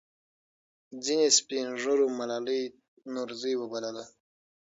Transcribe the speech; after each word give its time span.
ځینې 1.03 1.27
سپین 1.37 1.67
ږیرو 1.81 2.07
ملالۍ 2.17 2.61
نورزۍ 3.13 3.53
وبلله. 3.57 4.03